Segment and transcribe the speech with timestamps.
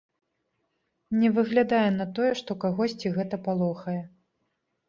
[1.23, 3.99] Не выглядае на тое, што кагосьці гэта палохае.